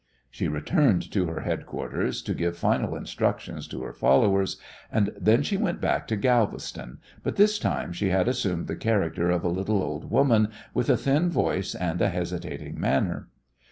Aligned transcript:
She 0.31 0.47
returned 0.47 1.11
to 1.11 1.27
her 1.27 1.41
headquarters 1.41 2.23
to 2.23 2.33
give 2.33 2.57
final 2.57 2.95
instructions 2.95 3.67
to 3.67 3.83
her 3.83 3.93
followers, 3.93 4.57
and 4.91 5.13
then 5.15 5.43
she 5.43 5.57
went 5.57 5.79
back 5.79 6.07
to 6.07 6.15
Galveston, 6.15 6.97
but 7.21 7.35
this 7.35 7.59
time 7.59 7.93
she 7.93 8.09
had 8.09 8.27
assumed 8.27 8.65
the 8.65 8.75
character 8.75 9.29
of 9.29 9.43
a 9.43 9.47
little 9.47 9.79
old 9.83 10.09
woman 10.09 10.47
with 10.73 10.89
a 10.89 10.97
thin 10.97 11.29
voice 11.29 11.75
and 11.75 12.01
a 12.01 12.09
hesitating 12.09 12.79
manner. 12.79 13.27